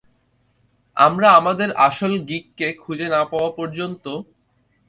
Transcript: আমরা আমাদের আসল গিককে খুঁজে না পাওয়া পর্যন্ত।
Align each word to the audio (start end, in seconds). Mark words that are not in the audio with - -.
আমরা 0.97 1.27
আমাদের 1.39 1.69
আসল 1.87 2.13
গিককে 2.29 2.67
খুঁজে 2.81 3.07
না 3.09 3.21
পাওয়া 3.31 3.51
পর্যন্ত। 3.57 4.05